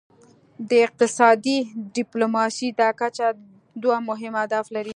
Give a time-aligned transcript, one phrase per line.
[0.69, 1.57] د اقتصادي
[1.97, 3.27] ډیپلوماسي دا کچه
[3.83, 4.89] دوه مهم اهداف لري